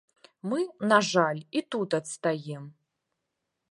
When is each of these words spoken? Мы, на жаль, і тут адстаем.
Мы, 0.53 0.61
на 0.93 0.97
жаль, 1.11 1.43
і 1.61 1.65
тут 1.77 1.89
адстаем. 2.01 2.63